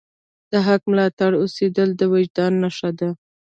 [0.51, 3.09] د حق ملاتړی اوسیدل د وجدان نښه ده.